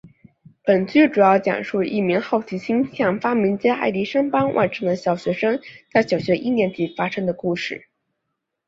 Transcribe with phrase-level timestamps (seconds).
[0.63, 5.59] 本剧主要讲述一名好奇心像发明家爱迪生般旺盛的小学生
[5.91, 7.85] 在小学一年级发生的故事。